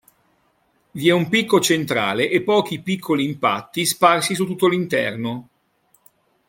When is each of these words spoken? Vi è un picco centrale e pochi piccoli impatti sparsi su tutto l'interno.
Vi 0.93 1.07
è 1.07 1.11
un 1.11 1.29
picco 1.29 1.59
centrale 1.59 2.27
e 2.27 2.41
pochi 2.41 2.81
piccoli 2.81 3.23
impatti 3.23 3.85
sparsi 3.85 4.33
su 4.33 4.47
tutto 4.47 4.67
l'interno. 4.67 5.47